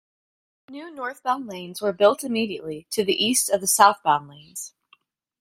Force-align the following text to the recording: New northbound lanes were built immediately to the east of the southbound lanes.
New 0.67 0.89
northbound 0.89 1.45
lanes 1.45 1.79
were 1.79 1.93
built 1.93 2.23
immediately 2.23 2.87
to 2.89 3.05
the 3.05 3.23
east 3.23 3.51
of 3.51 3.61
the 3.61 3.67
southbound 3.67 4.27
lanes. 4.27 4.73